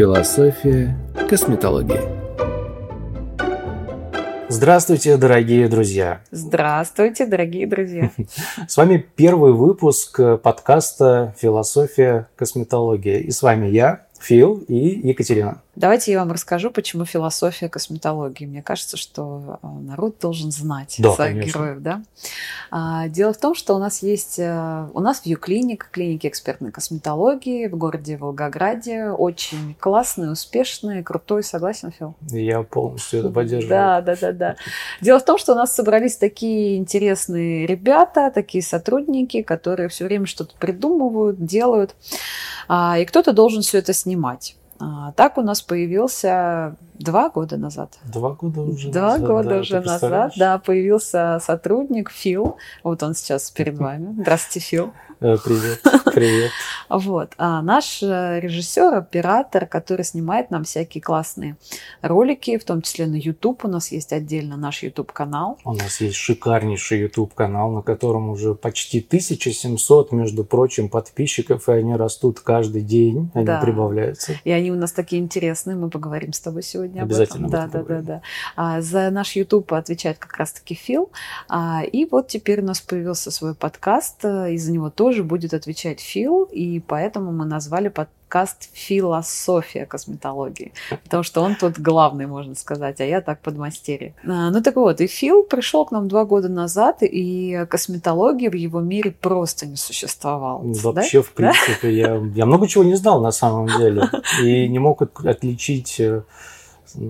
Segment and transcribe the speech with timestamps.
[0.00, 0.96] Философия
[1.28, 2.00] косметологии.
[4.48, 6.22] Здравствуйте, дорогие друзья!
[6.30, 8.10] Здравствуйте, дорогие друзья!
[8.66, 13.20] С вами первый выпуск подкаста «Философия косметологии».
[13.20, 15.60] И с вами я, Фил и Екатерина.
[15.80, 18.44] Давайте я вам расскажу, почему философия косметологии.
[18.44, 21.58] Мне кажется, что э, народ должен знать да, своих конечно.
[21.58, 21.78] героев.
[21.80, 22.02] Да?
[22.70, 26.70] А, дело в том, что у нас есть, э, у нас в Юклиник, клинике экспертной
[26.70, 32.14] косметологии в городе Волгограде, очень классный, успешный, крутой, согласен, Фил?
[32.28, 33.70] Я полностью это поддерживаю.
[33.70, 34.56] Да, да, да, да.
[35.00, 40.26] Дело в том, что у нас собрались такие интересные ребята, такие сотрудники, которые все время
[40.26, 41.94] что-то придумывают, делают.
[42.68, 44.56] А, и кто-то должен все это снимать.
[44.80, 47.98] А, так у нас появился два года назад.
[48.04, 52.56] Два года уже Два назад, года да, уже назад, да, появился сотрудник Фил.
[52.84, 54.14] Вот он сейчас перед вами.
[54.20, 54.92] Здравствуйте, Фил.
[55.22, 55.82] Э, Привет,
[56.14, 56.50] привет.
[56.88, 57.34] Вот.
[57.36, 61.56] А наш э, режиссер, оператор, который снимает нам всякие классные
[62.00, 63.66] ролики, в том числе на YouTube.
[63.66, 65.58] У нас есть отдельно наш YouTube-канал.
[65.64, 71.94] У нас есть шикарнейший YouTube-канал, на котором уже почти 1700, между прочим, подписчиков, и они
[71.96, 73.60] растут каждый день, они Да.
[73.60, 74.32] прибавляются.
[74.44, 75.76] И они у нас такие интересные.
[75.76, 77.60] Мы поговорим с тобой сегодня об Обязательно этом.
[77.64, 78.22] об Да, да, да, да.
[78.56, 81.10] А, за наш YouTube отвечает как раз-таки Фил.
[81.48, 84.24] А, и вот теперь у нас появился свой подкаст.
[84.24, 86.44] э, И за него тоже будет отвечать Фил.
[86.44, 90.72] И поэтому мы назвали подкаст «Философия косметологии».
[91.04, 94.14] Потому что он тут главный, можно сказать, а я так подмастерье.
[94.24, 98.54] А, ну так вот, и Фил пришел к нам два года назад, и косметология в
[98.54, 100.62] его мире просто не существовала.
[100.64, 100.80] Да?
[100.92, 104.08] Вообще, в принципе, я, я много чего не знал на самом деле.
[104.42, 106.22] И не мог от- отличить, э,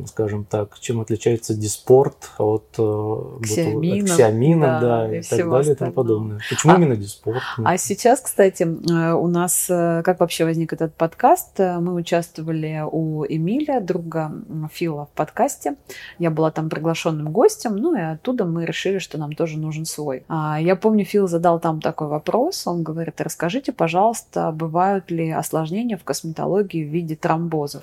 [0.07, 5.51] скажем так, чем отличается диспорт от, э, Ксиаминов, от ксиамина, да, да, и и, так
[5.51, 6.41] далее и тому подобное.
[6.49, 7.43] Почему А- именно диспорт?
[7.65, 12.85] А сейчас, кстати, э, у нас, э, как вообще возник этот подкаст, э, мы участвовали
[12.91, 14.33] у Эмиля, друга
[14.73, 15.77] Фила, в подкасте.
[16.19, 20.25] Я была там приглашенным гостем, ну и оттуда мы решили, что нам тоже нужен свой.
[20.29, 25.97] А, Я помню, Фил задал там такой вопрос, он говорит, расскажите, пожалуйста, бывают ли осложнения
[25.97, 27.83] в косметологии в виде тромбозов?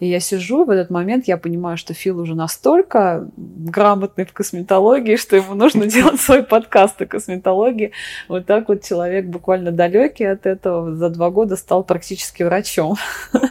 [0.00, 5.16] И я сижу, в этот момент я понимаю, что Фил уже настолько грамотный в косметологии,
[5.16, 7.92] что ему нужно делать свой подкаст о косметологии.
[8.28, 12.96] Вот так вот человек буквально далекий от этого за два года стал практически врачом,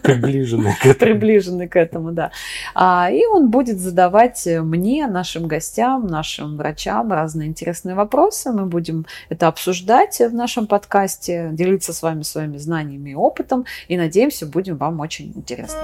[0.03, 1.11] Приближенный к этому.
[1.11, 2.31] приближенный к этому, да.
[2.73, 8.51] А, и он будет задавать мне, нашим гостям, нашим врачам разные интересные вопросы.
[8.51, 13.65] Мы будем это обсуждать в нашем подкасте, делиться с вами своими знаниями и опытом.
[13.87, 15.79] И надеемся, будем вам очень интересны.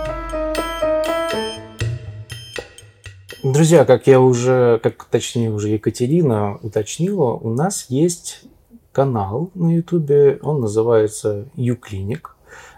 [3.44, 8.44] Друзья, как я уже, как точнее уже Екатерина уточнила, у нас есть
[8.91, 12.35] канал на Ютубе, он называется Юклиник,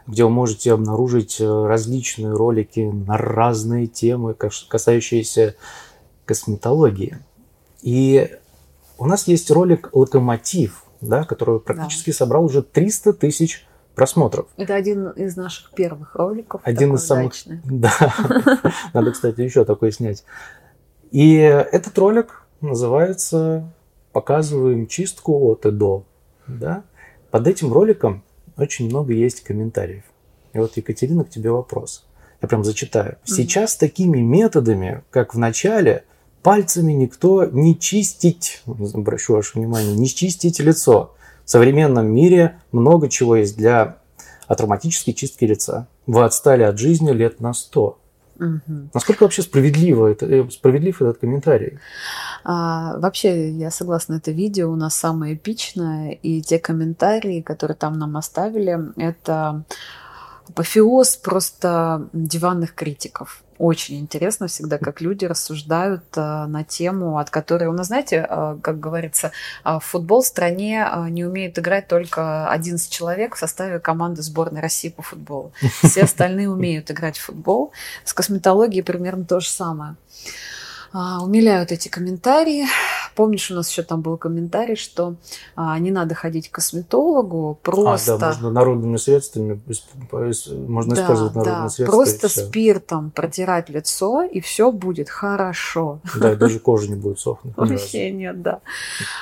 [0.07, 5.56] где вы можете обнаружить э, различные ролики на разные темы, касающиеся
[6.24, 7.18] косметологии.
[7.81, 8.30] И
[8.97, 14.47] у нас есть ролик «Локомотив», да, который практически собрал уже 300 тысяч просмотров.
[14.57, 16.61] Это один из наших первых роликов.
[16.63, 17.61] Один из самых- удачный.
[17.65, 17.91] Да,
[18.93, 20.23] надо, кстати, еще такой снять.
[21.11, 23.71] И этот ролик называется
[24.11, 26.05] «Показываем чистку от и до».
[26.47, 26.83] Да?
[27.31, 28.23] Под этим роликом
[28.57, 30.03] очень много есть комментариев.
[30.53, 32.05] И вот, Екатерина, к тебе вопрос.
[32.41, 33.17] Я прям зачитаю.
[33.23, 36.03] Сейчас такими методами, как в начале,
[36.43, 41.15] пальцами никто не чистить, обращу ваше внимание, не чистить лицо.
[41.45, 43.97] В современном мире много чего есть для
[44.47, 45.87] атроматической чистки лица.
[46.07, 47.99] Вы отстали от жизни лет на 100.
[48.39, 48.89] Мгм.
[48.93, 51.79] Насколько вообще справедливо это, э, справедлив этот комментарий?
[52.43, 57.97] А, вообще, я согласна, это видео у нас самое эпичное, и те комментарии, которые там
[57.99, 59.63] нам оставили, это
[60.49, 63.43] апофеоз просто диванных критиков.
[63.59, 68.57] Очень интересно всегда, как люди рассуждают а, на тему, от которой, у нас, знаете, а,
[68.61, 69.31] как говорится,
[69.63, 74.61] а, в футбол в стране не умеет играть только 11 человек в составе команды сборной
[74.61, 75.53] России по футболу.
[75.83, 77.71] Все остальные умеют играть в футбол.
[78.03, 79.95] С косметологией примерно то же самое.
[80.91, 82.65] А, Умиляют эти комментарии.
[83.15, 85.15] Помнишь, у нас еще там был комментарий, что
[85.56, 88.15] а, не надо ходить к косметологу, просто...
[88.15, 89.60] А, да, можно народными средствами,
[90.68, 91.95] можно Да, использовать народные да, средства.
[91.95, 96.00] просто спиртом протирать лицо, и все будет хорошо.
[96.19, 97.56] Да, и даже кожа не будет сохнуть.
[97.57, 98.60] Вообще нет, да.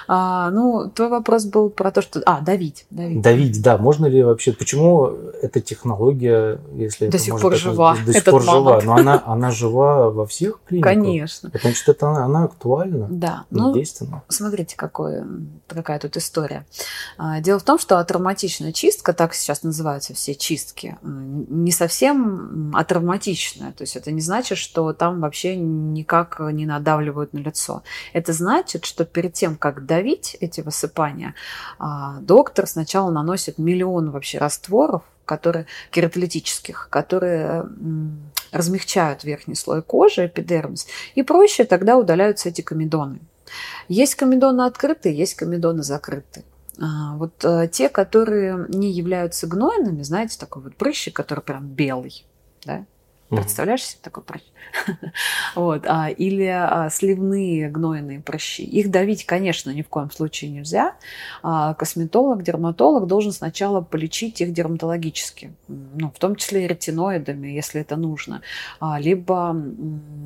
[0.08, 2.22] А, ну, твой вопрос был про то, что...
[2.26, 2.86] А, давить.
[2.90, 5.08] Давить, Давить, да, можно ли вообще, почему
[5.42, 9.52] эта технология, если До это сих пор жива, до сих пор жива, но она, она
[9.52, 10.94] жива во всех клиниках?
[10.94, 11.48] Конечно.
[11.48, 13.08] Это значит, это она, она актуальна?
[13.10, 13.46] Да.
[13.50, 14.24] Ну, Ну, естественно.
[14.28, 15.24] Смотрите, какой,
[15.68, 16.66] какая тут история.
[17.18, 23.72] А, дело в том, что атравматичная чистка, так сейчас называются все чистки, не совсем атравматичная.
[23.72, 27.84] То есть это не значит, что там вообще никак не надавливают на лицо.
[28.14, 31.36] Это значит, что перед тем, как давить эти высыпания,
[31.80, 37.66] а, доктор сначала наносит миллион вообще растворов, которые кератолитических, которые
[38.52, 43.20] размягчают верхний слой кожи, эпидермис, и проще тогда удаляются эти комедоны.
[43.88, 46.46] Есть комедоны открытые, есть комедоны закрытые.
[46.80, 52.26] А, вот а, те, которые не являются гнойными, знаете, такой вот прыщик, который прям белый,
[52.64, 52.86] да,
[53.30, 54.44] Представляешь себе такой прыщ?
[55.56, 55.86] вот.
[55.88, 58.64] а, или а, сливные гнойные прыщи.
[58.64, 60.96] Их давить, конечно, ни в коем случае нельзя.
[61.44, 67.96] А, косметолог, дерматолог должен сначала полечить их дерматологически, ну, в том числе ретиноидами, если это
[67.96, 68.42] нужно,
[68.80, 69.54] а, либо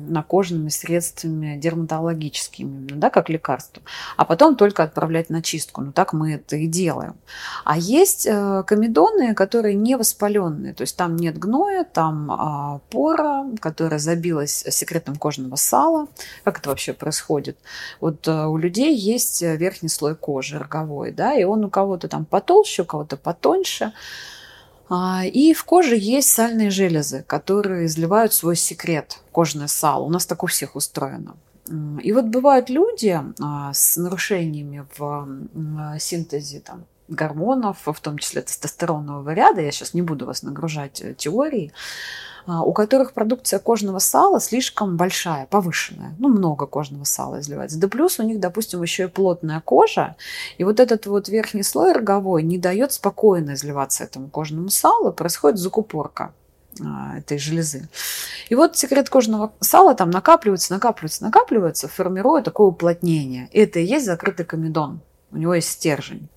[0.08, 3.82] накожными средствами дерматологическими, да, как лекарство.
[4.16, 5.80] А потом только отправлять на чистку.
[5.80, 7.16] Ну, так мы это и делаем.
[7.64, 13.46] А есть э, комедоны, которые не воспаленные, то есть там нет гноя, там а, спора,
[13.60, 16.08] которая забилась секретом кожного сала.
[16.44, 17.56] Как это вообще происходит?
[18.00, 22.24] Вот э, у людей есть верхний слой кожи роговой, да, и он у кого-то там
[22.24, 23.92] потолще, у кого-то потоньше.
[24.88, 30.04] А, и в коже есть сальные железы, которые изливают свой секрет, кожное сало.
[30.04, 31.36] У нас так у всех устроено.
[32.02, 39.34] И вот бывают люди а, с нарушениями в синтезе там, гормонов, в том числе тестостеронового
[39.34, 41.72] ряда, я сейчас не буду вас нагружать э, теорией,
[42.46, 46.14] у которых продукция кожного сала слишком большая, повышенная.
[46.18, 47.78] Ну, много кожного сала изливается.
[47.78, 50.16] Да плюс у них, допустим, еще и плотная кожа.
[50.58, 55.12] И вот этот вот верхний слой роговой не дает спокойно изливаться этому кожному салу.
[55.12, 56.32] Происходит закупорка
[56.80, 57.88] а, этой железы.
[58.48, 63.48] И вот секрет кожного сала там накапливается, накапливается, накапливается, формируя такое уплотнение.
[63.52, 65.00] Это и есть закрытый комедон.
[65.32, 66.28] У него есть стержень.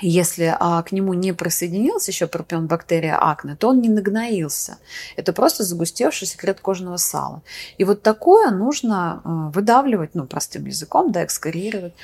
[0.00, 4.78] Если а, к нему не присоединился еще пропионбактерия акне, то он не нагноился.
[5.16, 7.42] Это просто загустевший секрет кожного сала.
[7.78, 11.94] И вот такое нужно а, выдавливать, ну, простым языком, да, экскорировать,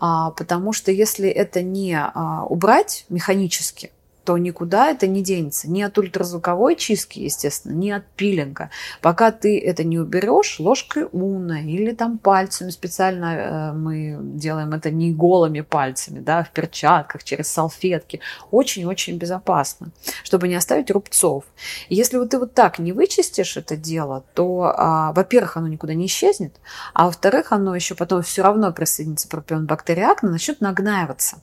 [0.00, 3.90] а, потому что если это не а, убрать механически,
[4.26, 5.70] то никуда это не денется.
[5.70, 8.70] Ни от ультразвуковой чистки, естественно, ни от пилинга.
[9.00, 14.90] Пока ты это не уберешь ложкой уна или там пальцами, специально э, мы делаем это
[14.90, 18.20] не голыми пальцами, да, в перчатках, через салфетки,
[18.50, 19.92] очень-очень безопасно,
[20.24, 21.44] чтобы не оставить рубцов.
[21.88, 26.06] Если вот ты вот так не вычистишь это дело, то, а, во-первых, оно никуда не
[26.06, 26.56] исчезнет,
[26.94, 31.36] а во-вторых, оно еще потом все равно присоединится пропион бактерии акне, начнет нагнаиваться.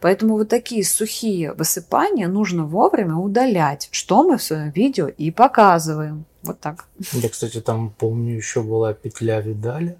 [0.00, 6.24] Поэтому вот такие сухие высыпания нужно вовремя удалять, что мы в своем видео и показываем.
[6.42, 6.86] Вот так.
[7.12, 9.96] Я, кстати, там помню, еще была петля Видаля.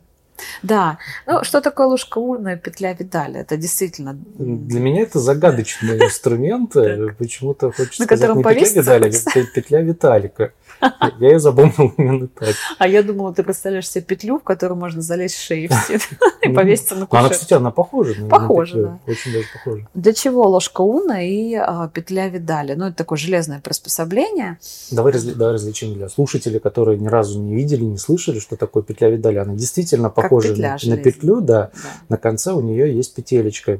[0.62, 0.98] Да.
[1.26, 3.40] Ну, что такое ложка урная петля Видаля?
[3.40, 4.14] Это действительно...
[4.14, 6.72] Для меня это загадочный инструмент.
[7.18, 10.52] Почему-то хочется сказать не петля а петля Виталика.
[10.80, 12.54] Я ее запомнил именно так.
[12.78, 15.70] А я думала, ты представляешь себе петлю, в которую можно залезть в шею
[16.42, 17.16] и повеситься на кушетку.
[17.16, 18.14] Она, кстати, она похожа.
[18.26, 18.98] Похожа, да.
[19.06, 19.88] Очень даже похожа.
[19.94, 22.74] Для чего ложка уна и а, петля видали?
[22.74, 24.58] Ну, это такое железное приспособление.
[24.90, 29.38] Давай различим для слушателей, которые ни разу не видели, не слышали, что такое петля видали.
[29.38, 31.70] Она действительно похожа на, на петлю, да.
[31.72, 31.90] да.
[32.08, 33.78] На конце у нее есть петелечка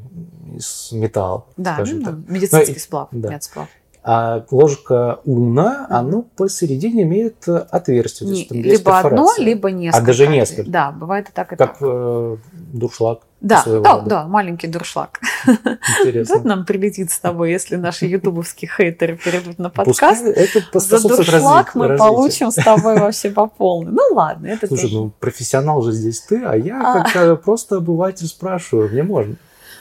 [0.54, 1.46] из металла.
[1.56, 3.30] Да, ну, медицинский сплав, да.
[3.30, 3.68] медсплав.
[4.10, 5.94] А ложка уна, mm-hmm.
[5.94, 8.30] оно посередине имеет отверстие.
[8.30, 10.02] Не, либо одно, либо несколько.
[10.02, 10.70] А даже несколько.
[10.70, 11.78] Да, бывает и так, и как так.
[11.78, 12.36] Как э,
[12.72, 13.20] дуршлаг.
[13.40, 15.20] Да, да, да, маленький дуршлаг.
[15.46, 16.40] Интересно.
[16.42, 20.24] нам прилетит с тобой, если наши ютубовские хейтеры перейдут на подкаст.
[20.24, 23.92] это За дуршлаг мы получим с тобой вообще по полной.
[23.92, 27.10] Ну ладно, это Слушай, ну профессионал же здесь ты, а я а.
[27.10, 29.36] как просто обыватель спрашиваю, мне можно.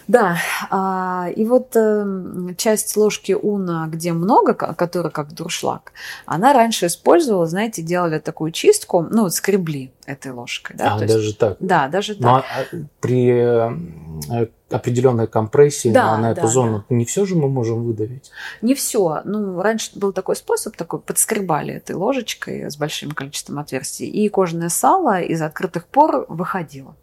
[0.08, 0.38] Да,
[0.70, 5.92] а, и вот э, часть ложки уна, где много, которая как дуршлаг,
[6.26, 10.78] она раньше использовала, знаете, делали такую чистку, ну, скребли этой ложкой.
[10.78, 11.58] Да, а, даже есть, так?
[11.60, 12.46] Да, даже так.
[12.72, 16.96] Но при э, определенной компрессии да, на, эту да, зону, да.
[16.96, 18.32] не все же мы можем выдавить?
[18.62, 19.22] Не все.
[19.26, 24.70] Ну, раньше был такой способ, такой подскребали этой ложечкой с большим количеством отверстий, и кожное
[24.70, 26.96] сало из открытых пор выходило.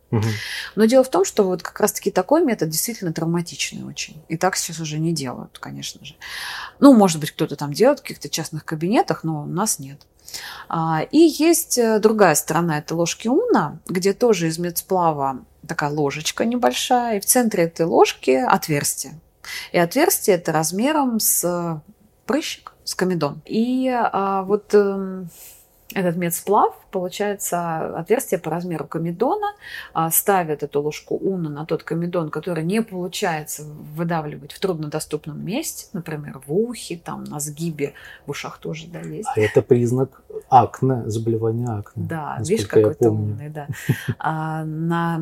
[0.77, 4.23] Но дело в том, что вот как раз-таки такой метод действительно травматичный очень.
[4.29, 6.15] И так сейчас уже не делают, конечно же.
[6.81, 10.07] Ну, может быть, кто-то там делает в каких-то частных кабинетах, но у нас нет.
[10.69, 16.45] А, и есть э, другая сторона этой ложки уна, где тоже из медсплава такая ложечка
[16.45, 19.21] небольшая, и в центре этой ложки отверстие.
[19.73, 21.83] И отверстие это размером с
[22.27, 23.43] прыщик, с комедон.
[23.47, 25.25] И а, вот э,
[25.95, 29.55] этот медсплав, получается отверстие по размеру комедона,
[29.93, 35.87] а, ставят эту ложку уна на тот комедон, который не получается выдавливать в труднодоступном месте,
[35.93, 37.95] например, в ухе, там, на сгибе,
[38.27, 39.29] в ушах тоже, да, есть.
[39.35, 42.05] А это признак акне, заболевания акне.
[42.09, 43.69] Да, видишь, какой ты умный, да.
[44.19, 45.17] А, на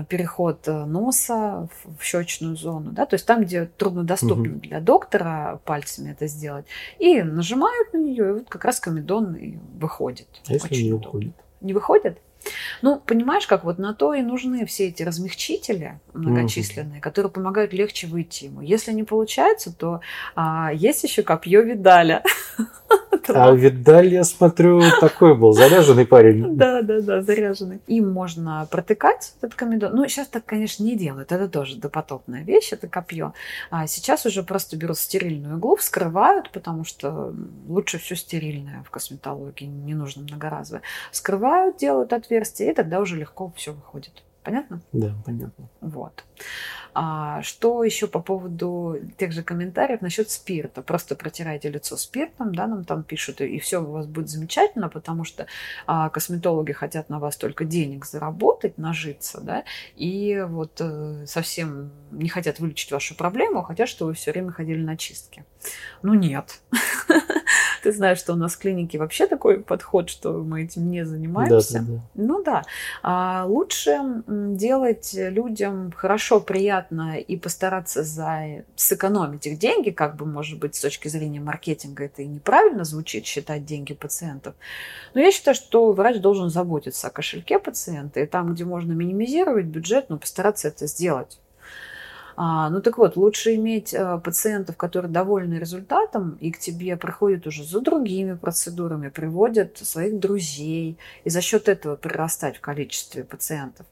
[0.00, 1.68] а, переход носа
[1.98, 4.60] в щечную зону, да, то есть там, где труднодоступно угу.
[4.60, 6.66] для доктора пальцами это сделать,
[6.98, 10.17] и нажимают на нее, и вот как раз комедон и выходит.
[10.48, 11.32] А если не выходит?
[11.60, 12.18] Не выходит?
[12.82, 17.02] Ну, понимаешь, как вот на то и нужны все эти размягчители многочисленные, угу.
[17.02, 18.60] которые помогают легче выйти ему.
[18.60, 20.00] Если не получается, то
[20.34, 22.22] а, есть еще копье Видаля.
[23.28, 26.56] А Видаль, я смотрю, такой был, заряженный парень.
[26.58, 27.80] Да, да, да, заряженный.
[27.86, 29.94] Им можно протыкать этот комедон.
[29.94, 31.32] Ну, сейчас так, конечно, не делают.
[31.32, 33.32] Это тоже допотопная вещь, это копье.
[33.70, 37.32] А сейчас уже просто берут стерильную иглу, вскрывают, потому что
[37.68, 40.82] лучше все стерильное в косметологии, не нужно многоразовое.
[41.12, 44.22] Вскрывают, делают отверстие, и тогда уже легко все выходит.
[44.48, 44.80] Понятно?
[44.94, 45.68] Да, понятно.
[45.82, 46.24] Вот.
[46.94, 50.80] А, что еще по поводу тех же комментариев насчет спирта?
[50.80, 55.24] Просто протирайте лицо спиртом, да, нам там пишут, и все у вас будет замечательно, потому
[55.24, 55.46] что
[55.86, 59.64] а, косметологи хотят на вас только денег заработать, нажиться, да,
[59.96, 64.50] и вот э, совсем не хотят вылечить вашу проблему, а хотят, чтобы вы все время
[64.50, 65.44] ходили на чистки.
[66.00, 66.62] Ну нет.
[67.88, 71.78] Ты знаешь, что у нас в клинике вообще такой подход, что мы этим не занимаемся.
[71.78, 72.00] Да, да, да.
[72.16, 72.64] Ну да.
[73.02, 78.66] А лучше делать людям хорошо, приятно и постараться за...
[78.76, 83.24] сэкономить их деньги, как бы, может быть, с точки зрения маркетинга это и неправильно звучит,
[83.24, 84.54] считать деньги пациентов.
[85.14, 89.64] Но я считаю, что врач должен заботиться о кошельке пациента, и там, где можно минимизировать
[89.64, 91.38] бюджет, ну, постараться это сделать.
[92.40, 97.48] А, ну так вот, лучше иметь а, пациентов, которые довольны результатом, и к тебе приходят
[97.48, 103.86] уже за другими процедурами, приводят своих друзей, и за счет этого прирастать в количестве пациентов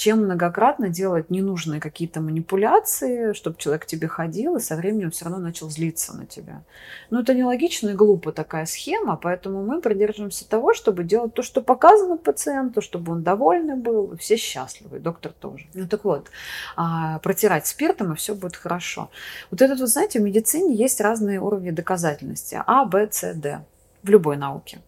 [0.00, 5.26] чем многократно делать ненужные какие-то манипуляции, чтобы человек к тебе ходил и со временем все
[5.26, 6.62] равно начал злиться на тебя.
[7.10, 11.60] Но это нелогично и глупо такая схема, поэтому мы придерживаемся того, чтобы делать то, что
[11.60, 15.66] показано пациенту, чтобы он довольный был, все счастливы, доктор тоже.
[15.74, 16.30] Ну так вот,
[16.76, 19.10] а, протирать спиртом, и все будет хорошо.
[19.50, 22.62] Вот этот, вот знаете, в медицине есть разные уровни доказательности.
[22.66, 23.66] А, Б, С, Д.
[24.02, 24.78] В любой науке.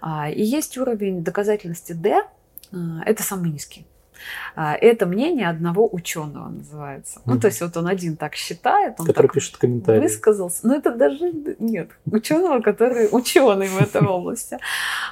[0.00, 2.22] А, и есть уровень доказательности D,
[2.72, 3.84] а, это самый низкий.
[4.56, 7.20] А, это мнение одного ученого называется.
[7.24, 8.94] Ну, то есть вот он один так считает.
[8.98, 10.00] Он который пишет комментарии.
[10.00, 10.66] Высказался.
[10.66, 11.90] Но это даже нет.
[12.06, 14.58] Ученого, который ученый в этой области.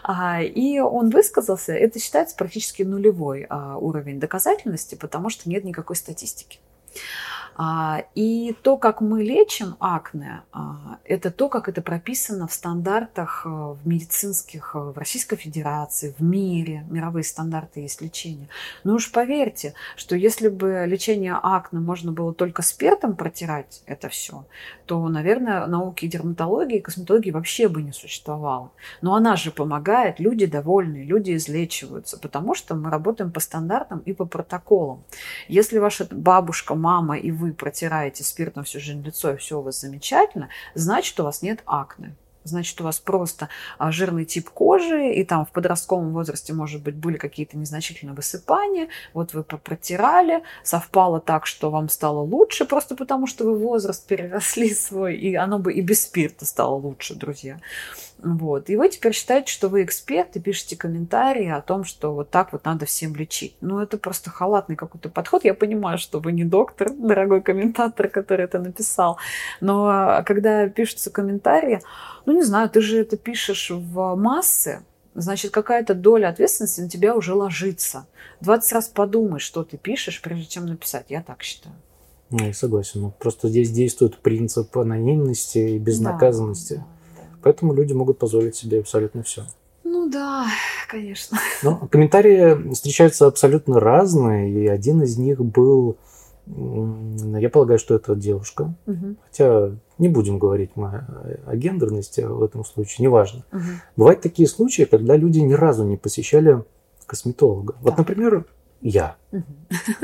[0.03, 1.73] А, и он высказался.
[1.73, 6.59] Это считается практически нулевой а, уровень доказательности, потому что нет никакой статистики.
[7.57, 13.43] А, и то, как мы лечим акне, а, это то, как это прописано в стандартах
[13.45, 18.49] э, в медицинских, э, в Российской Федерации, в мире, мировые стандарты есть лечения.
[18.85, 24.45] Но уж поверьте, что если бы лечение акне можно было только спиртом протирать это все,
[24.87, 28.73] то, наверное, науки дерматологии и косметологии вообще бы не существовало.
[29.01, 34.13] Но она же помогает, люди довольны, люди излечиваются, потому что мы работаем по стандартам и
[34.13, 35.03] по протоколам.
[35.49, 39.81] Если ваша бабушка, мама и вы протираете спиртом всю жизнь лицо, и все у вас
[39.81, 42.15] замечательно, значит, у вас нет акне.
[42.45, 46.97] Значит, у вас просто а, жирный тип кожи, и там в подростковом возрасте, может быть,
[46.97, 48.89] были какие-то незначительные высыпания.
[49.15, 54.75] Вот вы протирали, совпало так, что вам стало лучше, просто потому что вы возраст переросли
[54.75, 57.61] свой, и оно бы и без спирта стало лучше, друзья.
[58.23, 58.71] Вот.
[58.71, 62.53] И вы теперь считаете, что вы эксперт и пишете комментарии о том, что вот так
[62.53, 63.57] вот надо всем лечить.
[63.61, 65.45] Ну, это просто халатный какой-то подход.
[65.45, 69.19] Я понимаю, что вы не доктор, дорогой комментатор, который это написал.
[69.61, 71.81] Но когда пишутся комментарии,
[72.25, 77.17] ну, не знаю, ты же это пишешь в массы, значит, какая-то доля ответственности на тебя
[77.17, 78.07] уже ложится.
[78.41, 81.07] 20 раз подумай, что ты пишешь, прежде чем написать.
[81.09, 81.75] Я так считаю.
[82.31, 83.03] Я согласен.
[83.03, 86.75] Ну, просто здесь действует принцип анонимности и безнаказанности.
[86.75, 86.87] Да,
[87.43, 89.43] Поэтому люди могут позволить себе абсолютно все.
[89.85, 90.47] Ну да,
[90.89, 91.39] конечно.
[91.63, 95.97] Но комментарии встречаются абсолютно разные, и один из них был,
[96.47, 99.17] я полагаю, что это девушка, угу.
[99.27, 101.05] хотя не будем говорить мы
[101.47, 103.45] о гендерности в этом случае, неважно.
[103.53, 103.61] Угу.
[103.97, 106.63] Бывают такие случаи, когда люди ни разу не посещали
[107.07, 107.75] косметолога.
[107.81, 108.47] Вот, например,
[108.81, 109.17] я.
[109.33, 109.43] Угу.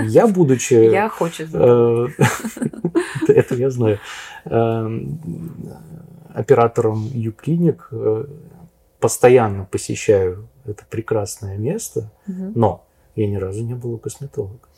[0.02, 0.75] Я, будучи...
[0.92, 1.47] Я хочу.
[1.52, 2.09] Э,
[3.28, 3.99] это я знаю
[4.45, 5.18] эм,
[6.38, 8.25] оператором Юклиник э,
[9.00, 12.52] постоянно посещаю это прекрасное место, угу.
[12.54, 12.85] но
[13.16, 14.68] я ни разу не был у косметолога.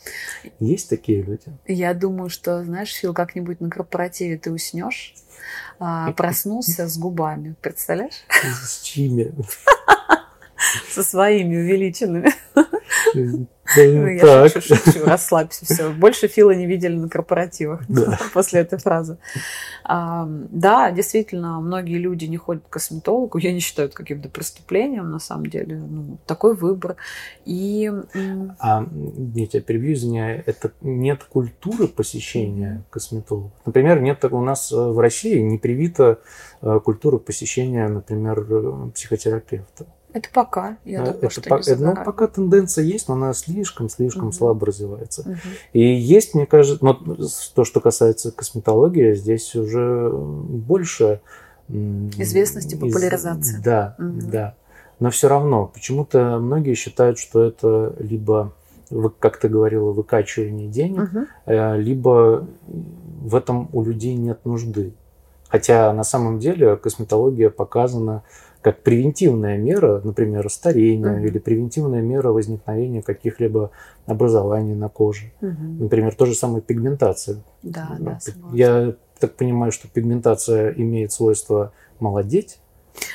[0.58, 1.44] Есть такие люди?
[1.66, 5.14] Я думаю, что, знаешь, Фил, как-нибудь на корпоративе ты уснешь,
[5.78, 7.54] а, проснулся с губами.
[7.60, 8.24] Представляешь?
[8.64, 9.32] С чьими?
[10.90, 12.30] Со своими увеличенными.
[13.76, 15.90] Ну, я шучу, шучу, расслабься, все.
[15.90, 17.82] Больше Фила не видели на корпоративах
[18.34, 19.18] после этой фразы.
[19.84, 23.38] А, да, действительно, многие люди не ходят к косметологу.
[23.38, 25.76] Я не считаю это каким-то преступлением, на самом деле.
[25.76, 26.96] Ну, такой выбор.
[27.44, 27.90] И...
[28.58, 28.86] А,
[29.34, 33.50] я тебя перебью, извиняюсь, это нет культуры посещения косметолога?
[33.66, 36.18] Например, нет у нас э, в России не привита
[36.62, 39.86] э, культура посещения, например, э, психотерапевта.
[40.12, 44.26] Это пока, я думаю, это что по, не ну, пока тенденция есть, но она слишком-слишком
[44.26, 44.32] угу.
[44.32, 45.22] слабо развивается.
[45.22, 45.38] Угу.
[45.74, 46.94] И есть, мне кажется, но
[47.54, 51.20] то, что касается косметологии, здесь уже больше
[51.68, 53.58] известности, популяризации.
[53.58, 54.20] Из, да, угу.
[54.30, 54.54] да.
[54.98, 58.52] Но все равно, почему-то многие считают, что это либо,
[59.18, 61.26] как ты говорила, выкачивание денег, угу.
[61.46, 64.92] либо в этом у людей нет нужды.
[65.48, 68.22] Хотя на самом деле косметология показана
[68.62, 71.26] как превентивная мера, например, старения mm-hmm.
[71.26, 73.70] или превентивная мера возникновения каких-либо
[74.06, 75.32] образований на коже.
[75.40, 75.82] Mm-hmm.
[75.82, 77.38] Например, то же самое пигментация.
[77.62, 78.56] Да, да, согласна.
[78.56, 82.58] Я так понимаю, что пигментация имеет свойство молодеть.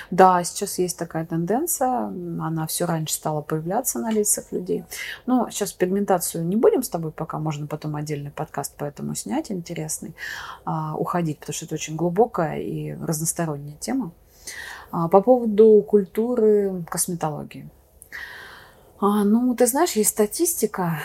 [0.09, 4.83] Да, сейчас есть такая тенденция, она все раньше стала появляться на лицах людей.
[5.25, 10.15] Но сейчас пигментацию не будем с тобой пока, можно потом отдельный подкаст поэтому снять интересный,
[10.63, 14.11] а, уходить, потому что это очень глубокая и разносторонняя тема.
[14.95, 17.69] А, по поводу культуры косметологии.
[19.01, 20.99] А, ну, ты знаешь, есть статистика.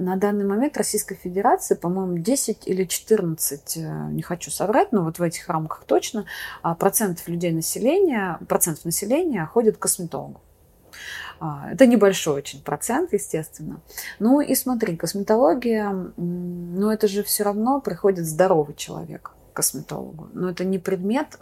[0.00, 5.18] На данный момент Российской Федерации, по-моему, 10 или 14, э, не хочу соврать, но вот
[5.18, 6.24] в этих рамках точно,
[6.62, 10.40] а, процентов людей населения, процентов населения ходят к косметологу.
[11.38, 13.82] Это небольшой очень процент, естественно.
[14.18, 20.28] Ну и смотри, косметология, ну это же все равно приходит здоровый человек косметологу.
[20.34, 21.38] Но это не предмет,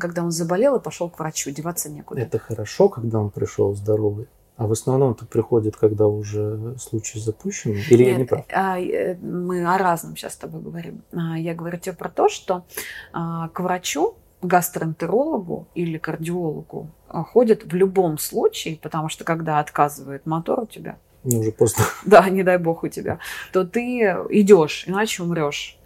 [0.00, 2.20] когда он заболел и пошел к врачу, деваться некуда.
[2.20, 4.28] Это хорошо, когда он пришел здоровый.
[4.56, 7.72] А в основном это приходит, когда уже случай запущен?
[7.90, 8.44] Или Нет, я не прав?
[8.52, 11.02] А, э, мы о разном сейчас с тобой говорим.
[11.12, 12.64] А, я говорю тебе про то, что
[13.12, 20.60] а, к врачу, гастроэнтерологу или кардиологу ходят в любом случае, потому что когда отказывает мотор
[20.60, 21.84] у тебя, не уже поздно.
[22.04, 23.18] Да, не дай бог у тебя,
[23.52, 25.78] то ты идешь, иначе умрешь.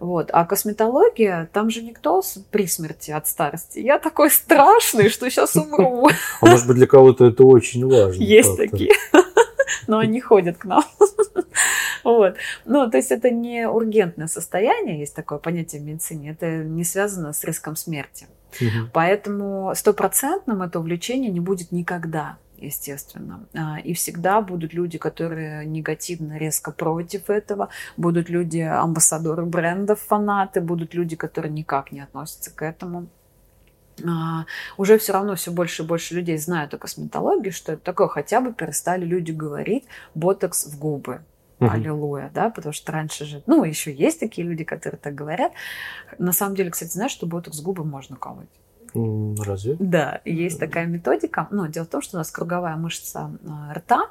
[0.00, 0.30] Вот.
[0.32, 3.78] А косметология, там же никто при смерти от старости.
[3.78, 6.08] Я такой страшный, что сейчас умру.
[6.40, 8.22] А может быть, для кого-то это очень важно.
[8.22, 8.92] Есть такие.
[9.86, 10.84] Но они ходят к нам.
[12.04, 12.36] Вот.
[12.64, 17.32] Ну, то есть это не ургентное состояние, есть такое понятие в медицине, это не связано
[17.32, 18.26] с риском смерти.
[18.60, 18.90] Угу.
[18.94, 23.46] Поэтому стопроцентным это увлечение не будет никогда естественно.
[23.54, 30.60] А, и всегда будут люди, которые негативно, резко против этого, будут люди, амбассадоры брендов, фанаты,
[30.60, 33.08] будут люди, которые никак не относятся к этому.
[34.06, 34.44] А,
[34.76, 38.40] уже все равно все больше и больше людей знают о косметологии, что это такое, хотя
[38.40, 41.22] бы перестали люди говорить ботокс в губы.
[41.58, 41.70] Uh-huh.
[41.70, 45.50] Аллилуйя, да, потому что раньше же, ну, еще есть такие люди, которые так говорят.
[46.16, 48.46] На самом деле, кстати, знаешь, что ботокс в губы можно колоть?
[48.94, 49.76] Разве?
[49.78, 51.48] Да, есть такая методика.
[51.50, 54.10] Но дело в том, что у нас круговая мышца а, рта,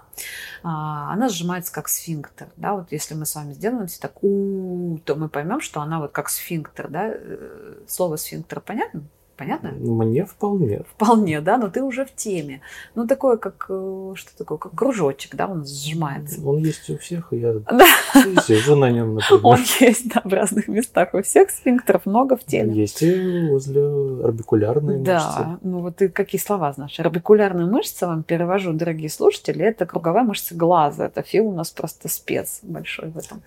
[0.64, 2.48] а, она сжимается как сфинктер.
[2.58, 2.74] Да?
[2.74, 6.12] Вот если мы с вами сделаем все так, у, то мы поймем, что она вот
[6.12, 6.90] как сфинктер.
[6.90, 7.10] Да?
[7.10, 9.04] Э, слово сфинктер понятно?
[9.38, 9.70] Понятно?
[9.70, 10.82] Мне вполне.
[10.96, 12.62] Вполне, да, но ты уже в теме.
[12.96, 16.42] Ну, такое, как, э, что такое, как кружочек, да, он сжимается.
[16.44, 17.54] Он есть у всех, и я
[18.42, 19.46] сижу на нем, например.
[19.46, 21.14] Он есть, да, в разных местах.
[21.14, 22.74] У всех сфинктеров много в теле.
[22.74, 23.84] Есть и возле
[24.24, 25.06] орбикулярной мышцы.
[25.06, 27.00] Да, ну вот ты какие слова знаешь?
[27.00, 31.06] Орбикулярная мышца, вам перевожу, дорогие слушатели, это круговая мышца глаза.
[31.06, 33.44] Это Фил у нас просто спец большой в этом.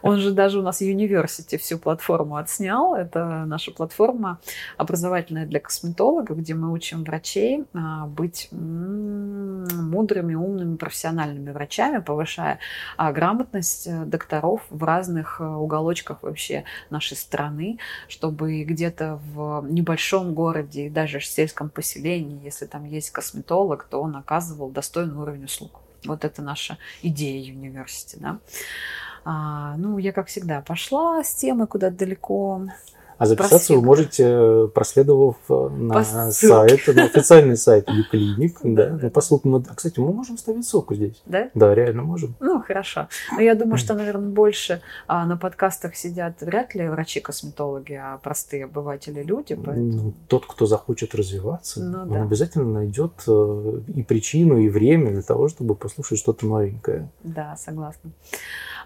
[0.00, 2.94] Он же даже у нас University всю платформу отснял.
[2.94, 4.38] Это наша платформа
[4.78, 12.58] образовательная обязательное для косметологов, где мы учим врачей а, быть мудрыми, умными, профессиональными врачами, повышая
[12.96, 20.34] а, грамотность э, докторов в разных э, уголочках вообще нашей страны, чтобы где-то в небольшом
[20.34, 25.80] городе, даже в сельском поселении, если там есть косметолог, то он оказывал достойный уровень услуг.
[26.04, 28.22] Вот это наша идея университета.
[28.22, 28.38] Да?
[29.24, 32.66] А, ну, я, как всегда, пошла с темы куда-то далеко.
[33.18, 38.58] А записаться вы можете, проследовав э, на по сайт, на официальный сайт Юклиник.
[38.62, 39.10] Да, да.
[39.10, 39.56] По ссылкам.
[39.56, 41.22] А, кстати, мы можем ставить ссылку здесь.
[41.26, 41.50] Да?
[41.54, 42.34] Да, реально можем.
[42.40, 43.08] Ну, хорошо.
[43.32, 48.64] Но я думаю, что, наверное, больше а, на подкастах сидят вряд ли врачи-косметологи, а простые
[48.64, 49.54] обыватели люди.
[49.54, 49.92] Поэтому...
[49.92, 52.22] Ну, тот, кто захочет развиваться, ну, он да.
[52.22, 57.08] обязательно найдет э, и причину, и время для того, чтобы послушать что-то новенькое.
[57.22, 58.10] Да, согласна.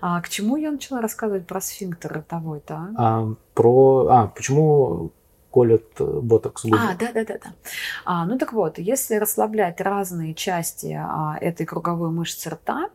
[0.00, 2.74] А к чему я начала рассказывать про сфинктер ротовой-то?
[2.74, 2.92] А?
[2.96, 4.06] а, про...
[4.10, 5.10] А, почему
[5.50, 6.76] колят э, ботокс губы.
[6.78, 7.52] А, да, да, да, да.
[8.04, 12.90] А, ну так вот, если расслаблять разные части а, этой круговой мышцы рта,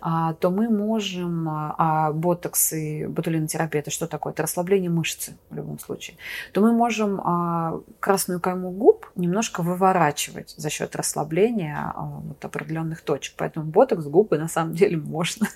[0.00, 4.32] а, то мы можем, а, а ботокс и ботулинотерапия это что такое?
[4.32, 6.16] Это расслабление мышцы в любом случае.
[6.52, 13.00] То мы можем а, красную кайму губ немножко выворачивать за счет расслабления а, вот, определенных
[13.02, 13.34] точек.
[13.36, 15.48] Поэтому ботокс губы на самом деле можно.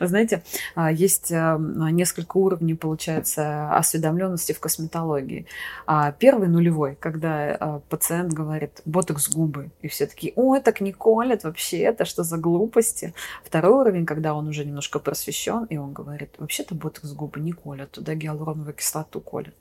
[0.00, 0.42] Вы знаете,
[0.74, 5.46] а, есть а, несколько уровней, получается, осведомленности в косметологии.
[5.86, 10.92] А первый нулевой, когда а, пациент говорит ботокс губы, и все таки ой, так не
[10.92, 13.14] колят вообще, это что за глупости.
[13.44, 17.90] Второй уровень, когда он уже немножко просвещен, и он говорит, вообще-то ботокс губы не колят,
[17.90, 19.54] туда гиалуроновую кислоту колят.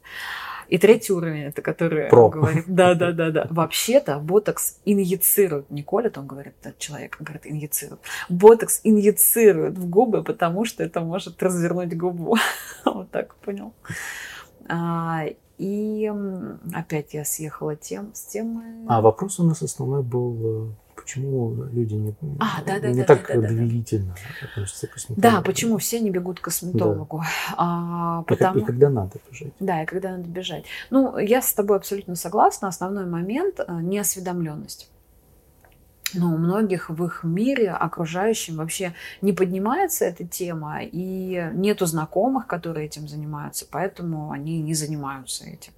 [0.69, 2.29] И третий уровень, это который Про.
[2.29, 3.47] говорит, да, да, да, да.
[3.49, 8.01] Вообще-то ботокс инъецируют, не колят, он говорит, этот человек говорит, инъецируют.
[8.29, 12.37] Ботокс инъецируют в губы, потому что это может развернуть губу.
[12.85, 13.73] Вот так понял.
[15.59, 16.09] И
[16.73, 18.63] опять я съехала тем, с темы.
[18.87, 23.03] А вопрос у нас основной был, э, почему люди не, а, да, да, не да,
[23.03, 24.47] так да, да, доверительно да.
[24.47, 25.35] относятся к косметологии.
[25.35, 27.17] Да, почему все не бегут к косметологу?
[27.17, 27.55] Да.
[27.57, 28.59] А, потому...
[28.59, 29.53] И когда надо бежать.
[29.59, 30.63] Да, и когда надо бежать.
[30.91, 32.69] Ну, я с тобой абсолютно согласна.
[32.69, 34.89] Основной момент– неосведомленность
[36.13, 42.47] но у многих в их мире окружающем вообще не поднимается эта тема, и нету знакомых,
[42.47, 45.73] которые этим занимаются, поэтому они не занимаются этим.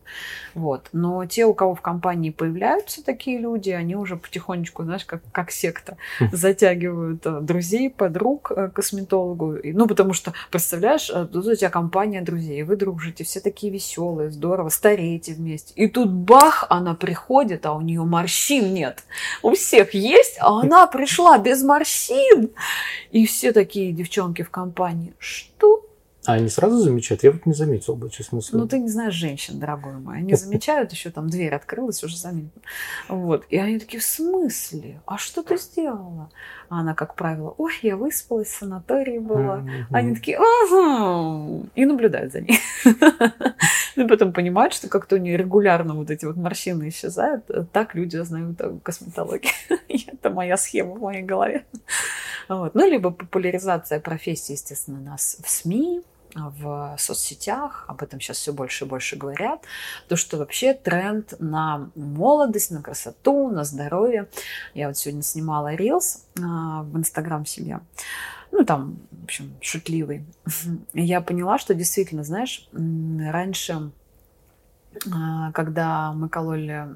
[0.54, 0.90] Вот.
[0.92, 5.52] Но те, у кого в компании появляются такие люди, они уже потихонечку, знаешь, как, как
[5.52, 6.30] секта, хм.
[6.32, 9.58] затягивают э, друзей, подруг э, к косметологу.
[9.64, 14.32] Ну, потому что, представляешь, э, тут у тебя компания друзей, вы дружите, все такие веселые,
[14.32, 15.74] здорово, стареете вместе.
[15.76, 19.04] И тут бах, она приходит, а у нее морщин нет.
[19.42, 22.52] У всех есть есть, а она пришла без морщин.
[23.12, 25.86] И все такие девчонки в компании, что?
[26.26, 27.24] А они сразу замечают?
[27.24, 28.62] Я вот не заметил бы, честно слово.
[28.62, 30.18] Ну, ты не знаешь женщин, дорогой мой.
[30.18, 32.62] Они замечают, еще там дверь открылась, уже заметно.
[33.08, 33.46] Вот.
[33.50, 35.02] И они такие, в смысле?
[35.08, 36.30] А что ты сделала?
[36.70, 39.66] А она, как правило, ой, я выспалась, в санатории была.
[39.90, 40.38] Они такие.
[41.74, 42.60] И наблюдают за ней.
[44.02, 47.46] Ну, и потом понимают, что как-то у нее регулярно вот эти вот морщины исчезают.
[47.72, 49.52] Так люди узнают о косметологии.
[50.08, 51.66] Это моя схема в моей голове.
[52.50, 52.74] Вот.
[52.74, 56.02] Ну, либо популяризация профессии, естественно, у нас в СМИ,
[56.34, 59.62] в соцсетях, об этом сейчас все больше и больше говорят,
[60.08, 64.30] то, что вообще тренд на молодость, на красоту, на здоровье.
[64.74, 67.82] Я вот сегодня снимала рилс а, в Инстаграм себе,
[68.52, 70.26] ну, там, в общем, шутливый.
[70.94, 73.92] Я поняла, что действительно, знаешь, раньше,
[75.12, 76.88] а, когда мы кололи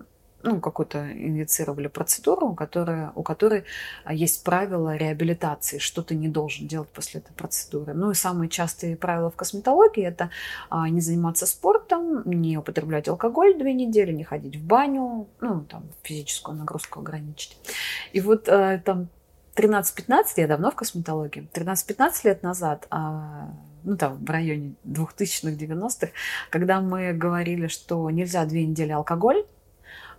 [0.45, 3.65] ну, какую-то инициировали процедуру, которая, у которой
[4.03, 7.93] а, есть правила реабилитации, что ты не должен делать после этой процедуры.
[7.93, 10.29] Ну и самые частые правила в косметологии– это
[10.69, 15.83] а, не заниматься спортом, не употреблять алкоголь две недели, не ходить в баню, ну, там,
[16.03, 17.57] физическую нагрузку ограничить.
[18.13, 19.09] И вот а, там
[19.55, 22.87] 13-15, я давно в косметологии, 13-15 лет назад
[23.85, 26.07] ну там в районе 2000-х, 90-х,
[26.49, 29.45] когда мы говорили, что нельзя две недели алкоголь,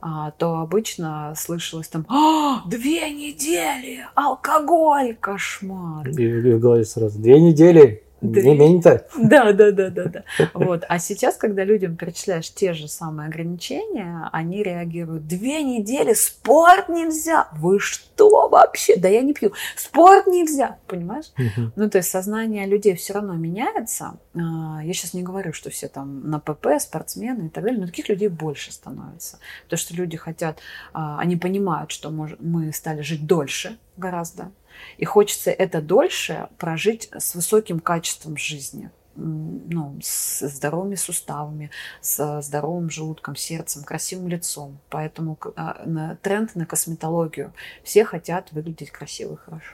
[0.01, 6.09] а, то обычно слышалось там «А, две недели, алкоголь, кошмар.
[6.09, 8.40] И в голове сразу «две недели, да.
[8.40, 9.05] Не меньше.
[9.18, 10.24] Да, да, да, да, да.
[10.55, 10.85] Вот.
[10.88, 15.26] А сейчас, когда людям перечисляешь те же самые ограничения, они реагируют.
[15.26, 17.48] Две недели спорт нельзя.
[17.52, 18.96] Вы что вообще?
[18.96, 19.52] Да я не пью.
[19.76, 20.79] Спорт нельзя.
[20.87, 21.26] Понимаешь?
[21.38, 21.72] Угу.
[21.76, 24.14] Ну, то есть сознание людей все равно меняется.
[24.35, 27.87] А, я сейчас не говорю, что все там на ПП, спортсмены и так далее, но
[27.87, 29.38] таких людей больше становится.
[29.64, 30.59] Потому что люди хотят,
[30.94, 34.52] а, они понимают, что мы стали жить дольше гораздо
[34.98, 42.90] и хочется это дольше прожить с высоким качеством жизни ну, с здоровыми суставами, с здоровым
[42.90, 44.78] желудком, сердцем, красивым лицом.
[44.90, 47.52] Поэтому а, тренд на косметологию.
[47.82, 49.72] Все хотят выглядеть красиво и хорошо.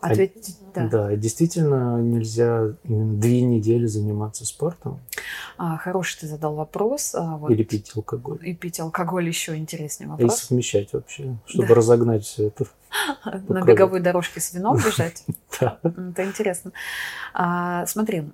[0.00, 0.88] Ответить, а, да.
[0.88, 5.00] да, действительно нельзя две недели заниматься спортом.
[5.56, 7.14] А, хороший ты задал вопрос.
[7.14, 8.38] А, вот, Или пить алкоголь.
[8.42, 10.42] И пить алкоголь еще интереснее вопрос.
[10.42, 11.74] И совмещать вообще, чтобы да.
[11.74, 12.66] разогнать все это.
[13.48, 15.24] На беговой дорожке с вином бежать.
[15.60, 15.80] Да.
[15.82, 16.70] Это интересно.
[17.34, 18.30] А, смотри,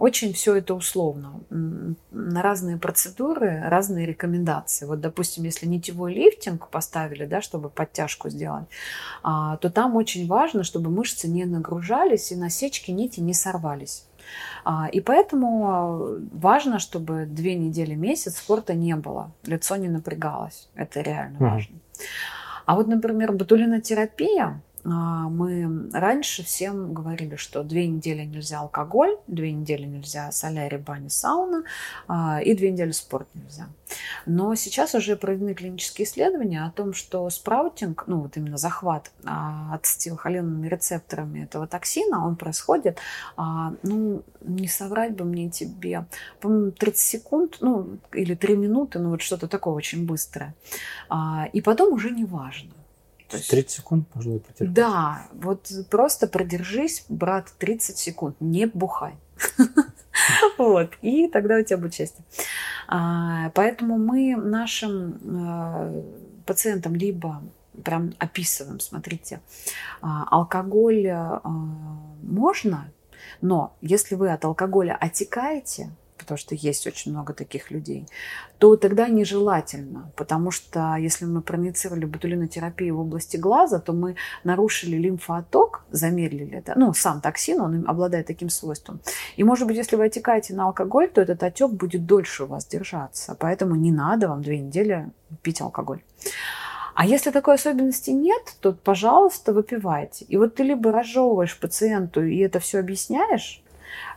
[0.00, 1.34] очень все это условно.
[1.50, 4.86] На разные процедуры разные рекомендации.
[4.86, 8.64] Вот, допустим, если нитевой лифтинг поставили, да, чтобы подтяжку сделать,
[9.22, 14.06] а, то там очень важно, чтобы мышцы не нагружались и насечки нити не сорвались.
[14.64, 20.68] А, и поэтому важно, чтобы две недели, месяц спорта не было, лицо не напрягалось.
[20.74, 21.76] Это реально важно.
[22.66, 29.50] А вот, например, ботулинотерапия, а, мы раньше всем говорили, что две недели нельзя алкоголь, две
[29.50, 31.64] недели нельзя солярий, баня, сауна
[32.06, 33.66] а, и две недели спорт нельзя.
[34.26, 39.74] Но сейчас уже проведены клинические исследования о том, что спраутинг, ну вот именно захват а,
[39.74, 42.98] ацетилхолиновыми рецепторами этого токсина, он происходит,
[43.36, 46.06] ну не соврать бы мне тебе,
[46.40, 50.54] по-моему, 30 секунд, ну или 3 минуты, ну вот что-то такое очень быстрое.
[51.52, 52.75] И потом уже не важно.
[53.28, 54.72] То есть 30 секунд можно потерпеть?
[54.72, 59.14] Да, вот просто продержись, брат, 30 секунд, не бухай.
[60.58, 62.24] Вот, и тогда у тебя будет счастье.
[62.88, 66.02] А, поэтому мы нашим а,
[66.46, 67.42] пациентам либо
[67.84, 69.40] прям описываем, смотрите,
[70.00, 71.12] а, алкоголь
[72.22, 72.90] можно,
[73.42, 78.06] но если вы от алкоголя отекаете, потому что есть очень много таких людей,
[78.58, 84.96] то тогда нежелательно, потому что если мы проницировали ботулинотерапию в области глаза, то мы нарушили
[84.96, 89.00] лимфооток, замедлили это, ну, сам токсин, он обладает таким свойством.
[89.36, 92.66] И, может быть, если вы отекаете на алкоголь, то этот отек будет дольше у вас
[92.66, 95.10] держаться, поэтому не надо вам две недели
[95.42, 96.00] пить алкоголь.
[96.96, 100.24] А если такой особенности нет, то, пожалуйста, выпивайте.
[100.24, 103.62] И вот ты либо разжевываешь пациенту и это все объясняешь,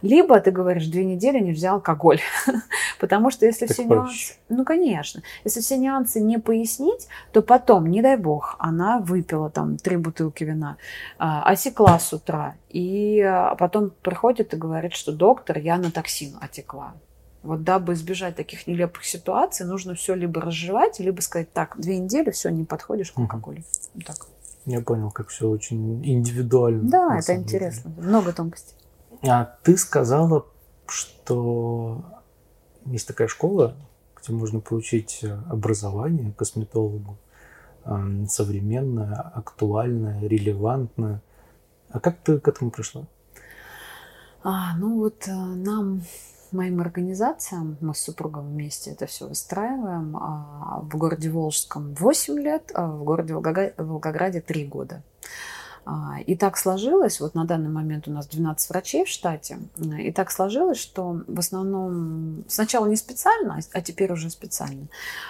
[0.02, 2.20] либо ты говоришь, две недели нельзя алкоголь.
[3.00, 4.02] Потому что если так все проще.
[4.02, 4.34] нюансы...
[4.50, 5.22] Ну, конечно.
[5.44, 10.44] Если все нюансы не пояснить, то потом, не дай бог, она выпила там три бутылки
[10.44, 10.78] вина,
[11.18, 16.38] а, осекла с утра, и а, потом приходит и говорит, что доктор, я на токсин
[16.42, 16.94] отекла.
[17.42, 22.32] Вот дабы избежать таких нелепых ситуаций, нужно все либо разжевать, либо сказать, так, две недели,
[22.32, 23.64] все, не подходишь к алкоголю.
[23.94, 24.18] Вот так.
[24.66, 26.90] Я понял, как все очень индивидуально.
[26.90, 27.92] Да, это интересно.
[27.92, 28.08] Деле.
[28.08, 28.76] Много тонкостей.
[29.22, 30.46] А ты сказала,
[30.88, 32.04] что
[32.86, 33.76] есть такая школа,
[34.22, 37.18] где можно получить образование косметологу,
[38.28, 41.22] современное, актуальное, релевантное.
[41.90, 43.06] А как ты к этому пришла?
[44.44, 46.02] А, ну вот э, нам,
[46.52, 50.16] моим организациям, мы с супругом вместе это все выстраиваем.
[50.16, 55.02] А в городе Волжском 8 лет, а в городе Волгограде 3 года.
[55.86, 60.12] А, и так сложилось, вот на данный момент у нас 12 врачей в штате, и
[60.12, 64.88] так сложилось, что в основном сначала не специально, а теперь уже специально.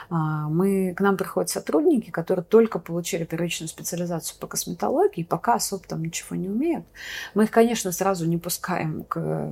[0.09, 5.83] А, мы, к нам приходят сотрудники, которые только получили первичную специализацию по косметологии, пока особо
[5.83, 6.85] там ничего не умеют.
[7.33, 9.51] Мы их, конечно, сразу не пускаем к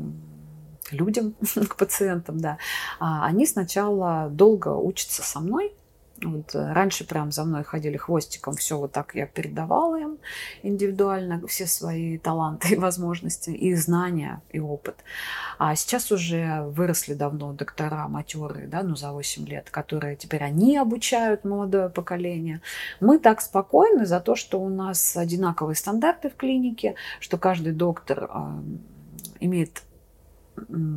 [0.91, 1.35] людям,
[1.69, 2.57] к пациентам, да.
[2.99, 5.73] А они сначала долго учатся со мной,
[6.23, 10.17] вот э, раньше прям за мной ходили хвостиком, все вот так я передавала им
[10.63, 14.95] индивидуально все свои таланты и возможности, и знания, и опыт.
[15.59, 20.77] А сейчас уже выросли давно доктора матерые, да, ну за 8 лет, которые теперь они
[20.77, 22.61] обучают молодое поколение.
[22.99, 28.29] Мы так спокойны за то, что у нас одинаковые стандарты в клинике, что каждый доктор
[28.33, 28.37] э,
[29.39, 29.83] имеет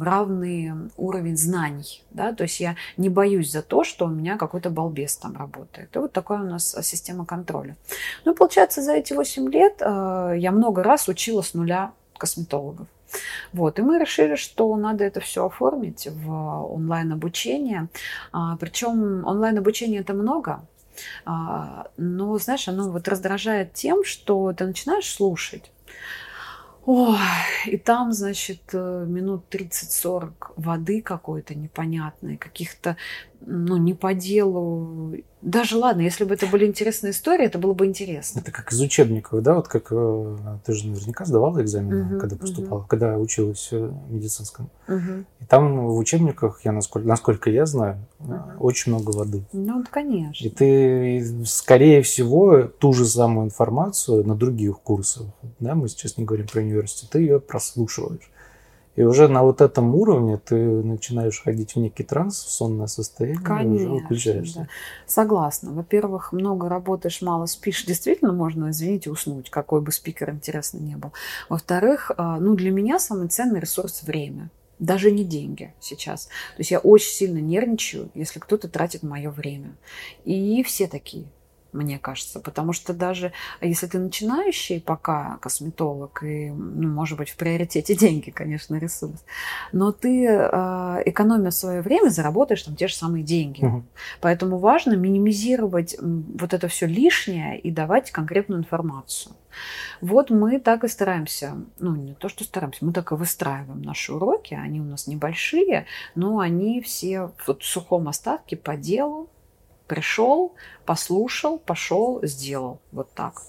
[0.01, 4.71] равный уровень знаний, да, то есть я не боюсь за то, что у меня какой-то
[4.71, 5.95] балбес там работает.
[5.95, 7.77] И вот такая у нас система контроля.
[8.25, 12.87] Ну, получается, за эти 8 лет э, я много раз учила с нуля косметологов.
[13.53, 16.31] Вот, и мы решили, что надо это все оформить в
[16.73, 17.89] онлайн-обучение.
[18.33, 20.61] А, причем онлайн-обучение это много,
[21.25, 25.71] а, но, знаешь, оно вот раздражает тем, что ты начинаешь слушать,
[26.83, 27.19] Ой,
[27.67, 32.97] и там, значит, э, минут 30-40 воды какой-то непонятной, каких-то,
[33.41, 35.15] ну, не по делу.
[35.43, 38.41] Даже ладно, если бы это были интересные истории, это было бы интересно.
[38.41, 39.55] Это как из учебников, да?
[39.55, 42.87] Вот как э, ты же наверняка сдавала экзамены, угу, когда поступала, угу.
[42.87, 44.69] когда училась э, в медицинском.
[44.87, 45.25] Угу.
[45.41, 48.35] И там в учебниках, я насколько, насколько я знаю, угу.
[48.59, 49.43] очень много воды.
[49.53, 50.45] Ну, конечно.
[50.45, 55.27] И ты, скорее всего, ту же самую информацию на других курсах,
[55.59, 58.31] да, мы сейчас не говорим про университет, ты ее прослушиваешь.
[58.97, 63.41] И уже на вот этом уровне ты начинаешь ходить в некий транс, в сонное состояние,
[63.43, 64.59] Конечно, и уже выключаешься.
[64.61, 64.69] Да.
[65.07, 65.73] Согласна.
[65.73, 67.85] Во-первых, много работаешь, мало спишь.
[67.85, 71.13] Действительно можно, извините, уснуть, какой бы спикер интересно не был.
[71.49, 74.51] Во-вторых, а, ну, для меня самый ценный ресурс– время
[74.81, 76.25] даже не деньги сейчас.
[76.25, 79.77] То есть я очень сильно нервничаю, если кто-то тратит мое время.
[80.25, 81.27] И все такие
[81.73, 82.41] мне кажется.
[82.41, 88.31] Потому что даже если ты начинающий пока косметолог, и, ну, может быть, в приоритете деньги,
[88.31, 89.25] конечно, ресурс,
[89.73, 93.65] но ты, э, экономя свое время, заработаешь там те же самые деньги.
[93.65, 93.85] Угу.
[94.21, 99.35] Поэтому важно минимизировать вот это все лишнее и давать конкретную информацию.
[100.01, 104.13] Вот мы так и стараемся, ну не то, что стараемся, мы так и выстраиваем наши
[104.13, 109.29] уроки, они у нас небольшие, но они все вот в сухом остатке по делу,
[109.91, 110.55] Пришел,
[110.87, 112.79] послушал, пошел, сделал.
[112.93, 113.43] Вот так.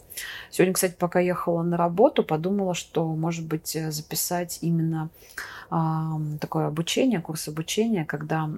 [0.49, 5.09] Сегодня, кстати, пока ехала на работу, подумала, что, может быть, записать именно
[6.41, 8.49] такое обучение, курс обучения, когда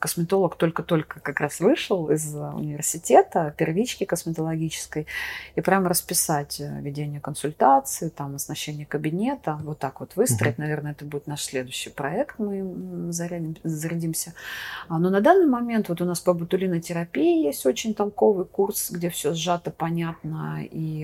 [0.00, 5.06] косметолог только-только как раз вышел из университета, первички косметологической,
[5.54, 10.54] и прямо расписать э, ведение консультации, там, оснащение кабинета, вот так вот выстроить.
[10.54, 10.62] Угу.
[10.62, 14.34] Наверное, это будет наш следующий проект, мы зарядим, зарядимся.
[14.88, 19.08] А, но на данный момент вот у нас по ботулинотерапии есть очень толковый курс, где
[19.08, 20.97] все сжато, понятно и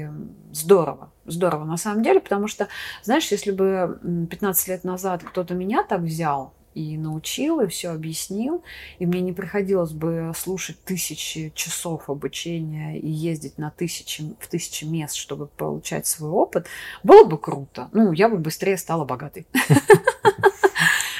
[0.53, 2.69] здорово здорово на самом деле, потому что,
[3.03, 3.99] знаешь, если бы
[4.31, 8.65] 15 лет назад кто-то меня так взял и научил, и все объяснил,
[8.99, 14.85] и мне не приходилось бы слушать тысячи часов обучения и ездить на тысячи, в тысячи
[14.85, 16.67] мест, чтобы получать свой опыт,
[17.05, 17.89] было бы круто.
[17.93, 19.47] Ну, я бы быстрее стала богатой.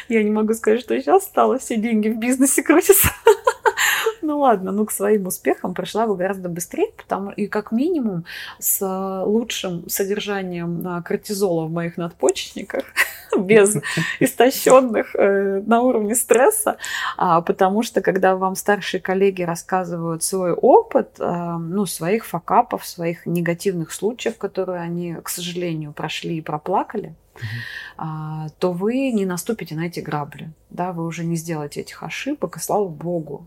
[0.07, 3.09] Я не могу сказать, что сейчас стало, все деньги в бизнесе крутятся.
[4.25, 8.25] Ну ладно, ну к своим успехам пришла бы гораздо быстрее, потому и как минимум
[8.59, 8.81] с
[9.27, 12.85] лучшим содержанием а, кортизола в моих надпочечниках,
[13.39, 13.77] без
[14.21, 16.79] истощенных э, на уровне стресса,
[17.19, 23.93] а, потому что когда вам старшие коллеги рассказывают свой опыт, ну, своих факапов, своих негативных
[23.93, 27.15] случаев, которые они, к сожалению, прошли и проплакали,
[27.97, 32.57] а, то вы не наступите на эти грабли, да, вы уже не сделаете этих ошибок,
[32.57, 33.47] и слава богу.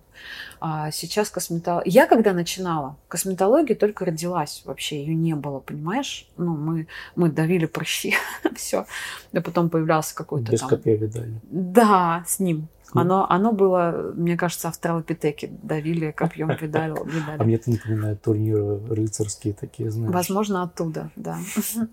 [0.60, 1.92] А сейчас косметология...
[1.92, 6.28] Я когда начинала, косметология только родилась вообще, ее не было, понимаешь?
[6.38, 8.16] Ну, мы, мы давили прыщи,
[8.56, 8.86] все.
[9.34, 10.70] А потом появлялся какой-то Без там...
[10.70, 11.40] копья видали.
[11.44, 12.68] Да, с ним.
[12.94, 16.96] Оно, оно было, мне кажется, австралопитеки давили копьем видали.
[17.38, 20.14] А мне это напоминает турниры рыцарские такие, знаешь.
[20.14, 21.38] Возможно, оттуда, да.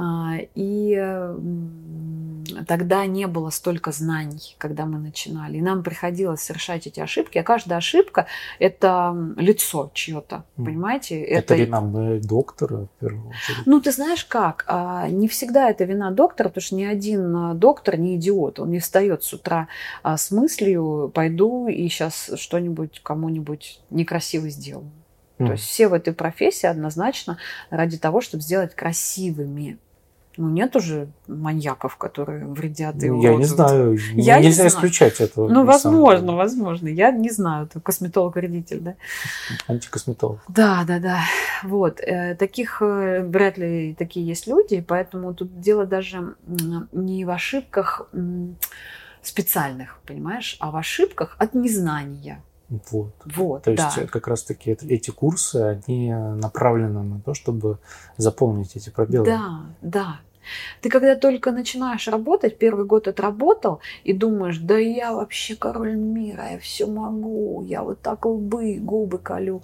[0.00, 0.96] А, и
[2.68, 5.56] тогда не было столько знаний, когда мы начинали.
[5.56, 7.36] И нам приходилось совершать эти ошибки.
[7.38, 8.26] А каждая ошибка–
[8.60, 11.20] это лицо чье-то, понимаете?
[11.20, 13.66] Это, это вина доктора, в первую очередь.
[13.66, 14.64] Ну, ты знаешь как?
[14.68, 18.60] А, не всегда это вина доктора, потому что ни один а, доктор не идиот.
[18.60, 19.66] Он не встает с утра
[20.18, 24.90] с мыслью, пойду и сейчас что-нибудь кому-нибудь некрасиво сделаю.
[25.38, 25.46] Mm.
[25.46, 27.38] То есть все в этой профессии однозначно
[27.70, 29.78] ради того, чтобы сделать красивыми
[30.38, 33.98] ну, нет уже маньяков, которые вредят и Я не знаю.
[34.14, 35.30] Я Нельзя не исключать знаю.
[35.30, 35.48] этого.
[35.48, 36.86] Ну, возможно, возможно.
[36.86, 37.66] Я не знаю.
[37.66, 38.94] Это косметолог-вредитель, да?
[39.66, 40.40] Антикосметолог.
[40.46, 41.20] Да, да, да.
[41.64, 41.98] Вот.
[42.00, 46.36] Э, таких э, вряд ли такие есть люди, поэтому тут дело даже
[46.92, 48.08] не в ошибках
[49.22, 52.42] специальных, понимаешь, а в ошибках от незнания.
[52.68, 53.14] Вот.
[53.24, 53.92] вот то да.
[53.96, 57.78] есть как раз-таки эти курсы, они направлены на то, чтобы
[58.18, 59.24] заполнить эти пробелы.
[59.24, 60.20] Да, да.
[60.80, 66.52] Ты когда только начинаешь работать, первый год отработал, и думаешь, да я вообще король мира,
[66.52, 69.62] я все могу, я вот так лбы, губы колю.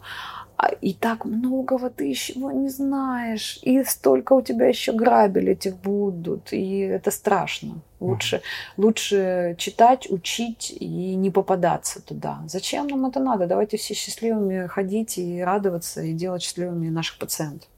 [0.57, 5.77] А, и так многого ты еще не знаешь, и столько у тебя еще грабель этих
[5.77, 7.81] будут, и это страшно.
[7.99, 8.43] Лучше,
[8.77, 12.43] лучше читать, учить и не попадаться туда.
[12.47, 13.47] Зачем нам это надо?
[13.47, 17.69] Давайте все счастливыми ходить и радоваться, и делать счастливыми наших пациентов.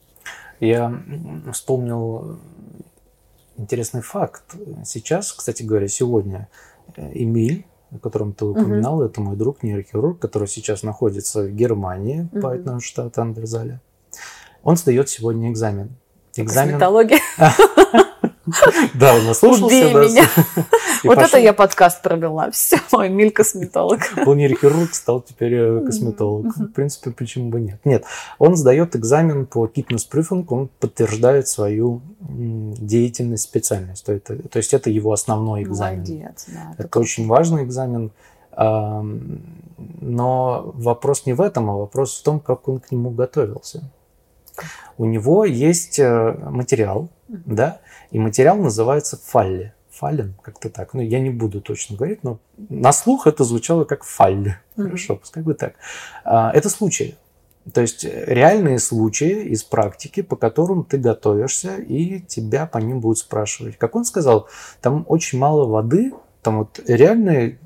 [0.61, 0.93] Я
[1.53, 2.39] вспомнил
[3.57, 4.43] интересный факт.
[4.85, 6.49] Сейчас, кстати говоря, сегодня
[6.97, 9.05] э, Эмиль, о котором ты упоминал, угу.
[9.05, 12.41] это мой друг, нейрохирург, который сейчас находится в Германии, угу.
[12.41, 13.81] по штату Андерзале.
[14.63, 15.91] Он сдает сегодня экзамен.
[16.35, 16.73] Экзамен...
[16.73, 17.21] Косметология.
[18.95, 19.67] Да, он наслушался.
[19.67, 20.29] Убей меня.
[21.05, 22.51] Вот это я подкаст провела.
[22.51, 24.01] Все, Эмиль косметолог.
[24.25, 26.57] Был нейрохирург, стал теперь э, косметолог.
[26.57, 27.81] В принципе, почему бы нет?
[27.85, 28.05] Нет,
[28.39, 34.05] он сдает экзамен по фитнес-прюфинг, он подтверждает свою деятельность, специальность.
[34.05, 36.01] То, это, то есть это его основной экзамен.
[36.01, 36.73] Молодец, да.
[36.75, 38.11] Это, это очень важный экзамен.
[38.57, 43.91] Но вопрос не в этом, а вопрос в том, как он к нему готовился.
[44.99, 49.73] У него есть э, материал, да, и материал называется фалли.
[49.91, 50.93] Фаллен, как-то так.
[50.93, 54.59] Ну, я не буду точно говорить, но на слух это звучало как фалли.
[54.77, 55.75] Хорошо, пускай бы так.
[56.25, 57.17] А, это случаи.
[57.73, 63.19] То есть реальные случаи из практики, по которым ты готовишься, и тебя по ним будут
[63.19, 63.77] спрашивать.
[63.77, 64.49] Как он сказал,
[64.81, 67.59] там очень мало воды, там вот реальные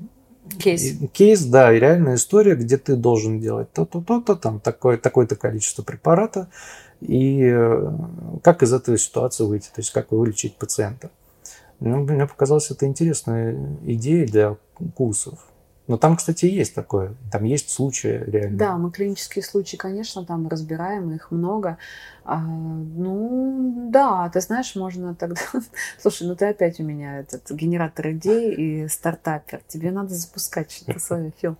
[0.59, 0.97] Кейс.
[1.13, 5.83] Кейс, да, и реальная история, где ты должен делать то-то, то-то, там такое, такое-то количество
[5.83, 6.49] препарата,
[7.01, 7.91] и э,
[8.43, 11.09] как из этой ситуации выйти, то есть как вылечить пациента.
[11.79, 14.57] Ну, мне показалась это интересная идея для
[14.95, 15.39] курсов.
[15.87, 17.15] Но там, кстати, есть такое.
[17.31, 18.57] Там есть случаи реально.
[18.57, 21.77] Да, мы клинические случаи, конечно, там разбираем, их много.
[22.23, 25.41] А, ну, да, ты знаешь, можно тогда...
[25.99, 29.61] Слушай, ну ты опять у меня этот генератор идей и стартапер.
[29.67, 31.57] Тебе надо запускать что-то свое, Фил.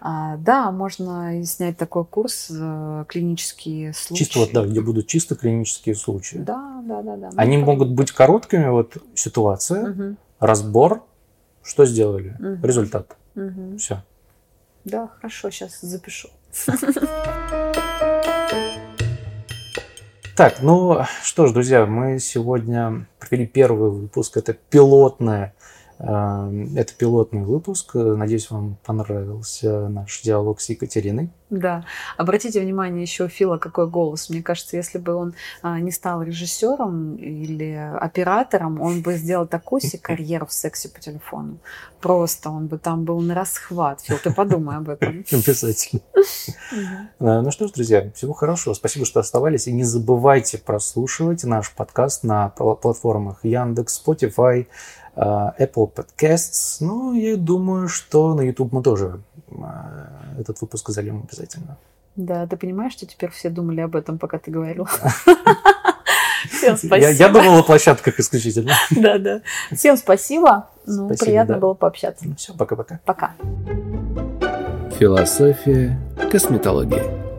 [0.00, 4.24] А, да, можно снять такой курс э, клинические случаи.
[4.24, 6.38] Чисто вот, да, где будут чисто клинические случаи.
[6.38, 7.16] Да, да, да.
[7.16, 7.30] да.
[7.36, 11.04] Они могут быть короткими, вот ситуация, Мгм, разбор,
[11.62, 12.64] что сделали, Мгм.
[12.64, 13.16] результат.
[13.34, 13.78] Мгм.
[13.78, 14.02] Все.
[14.84, 16.28] Да, хорошо, сейчас запишу.
[20.36, 24.38] Так, ну что ж, друзья, мы сегодня провели первый выпуск.
[24.38, 25.52] Это пилотное, э,
[26.02, 27.94] это пилотный выпуск.
[27.94, 31.30] Надеюсь, вам понравился наш диалог с Екатериной.
[31.50, 31.84] Да.
[32.16, 34.30] Обратите внимание еще Фила, какой голос.
[34.30, 39.80] Мне кажется, если бы он а, не стал режиссером или оператором, он бы сделал такую
[39.80, 41.58] себе карьеру в сексе по телефону.
[42.00, 44.00] Просто он бы там был на расхват.
[44.02, 45.24] Фил, ты подумай об этом.
[45.32, 46.02] Обязательно.
[47.18, 48.72] Э, Ну что ж, друзья, всего хорошего.
[48.74, 49.66] Спасибо, что оставались.
[49.66, 54.66] И не забывайте прослушивать наш подкаст на пла- платформах Яндекс, Spotify,
[55.20, 56.78] Apple Podcasts.
[56.80, 59.54] Ну, я думаю, что на YouTube мы тоже э,
[60.40, 61.76] этот выпуск зальем обязательно.
[62.16, 64.88] Да, ты понимаешь, что теперь все думали об этом, пока ты говорил?
[66.50, 66.96] Всем спасибо.
[66.96, 68.72] Я, я думал о площадках исключительно.
[68.90, 69.42] Да, да.
[69.72, 70.68] Всем спасибо.
[70.86, 71.60] Ну, Спасибо, приятно да.
[71.60, 72.26] было пообщаться.
[72.26, 73.00] Ну все, пока-пока.
[73.04, 73.32] Пока.
[74.98, 75.98] Философия
[76.30, 77.29] косметологии.